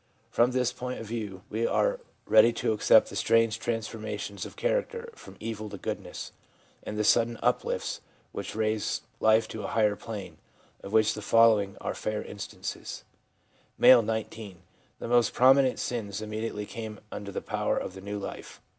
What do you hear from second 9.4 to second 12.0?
to a higher plane, of which the following are